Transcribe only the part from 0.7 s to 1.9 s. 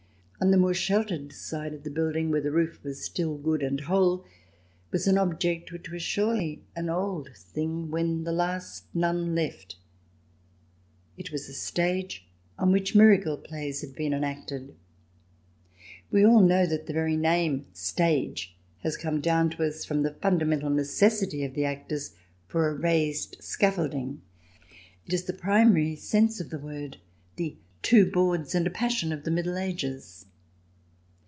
sheltered side of